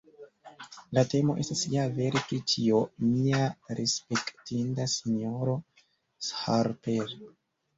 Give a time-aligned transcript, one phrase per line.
[0.97, 3.43] La temo estas ja vere pri tio, mia
[3.81, 5.57] respektinda sinjoro
[6.31, 7.17] Sharper!